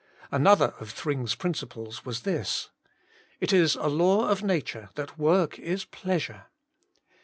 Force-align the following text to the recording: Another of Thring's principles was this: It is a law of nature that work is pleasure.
Another 0.31 0.69
of 0.79 0.89
Thring's 0.89 1.35
principles 1.35 2.03
was 2.03 2.21
this: 2.21 2.71
It 3.39 3.53
is 3.53 3.75
a 3.75 3.85
law 3.85 4.29
of 4.29 4.41
nature 4.41 4.89
that 4.95 5.19
work 5.19 5.59
is 5.59 5.85
pleasure. 5.85 6.45